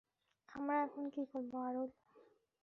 আমরা 0.49 0.75
এখন 0.83 1.03
কি 1.13 1.23
করব, 1.31 1.51
আরুল? 1.67 1.89